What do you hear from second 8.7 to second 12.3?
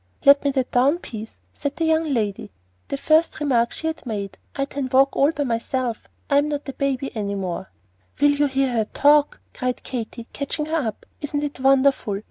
her talk?" cried Katy, catching her up. "Isn't it wonderful?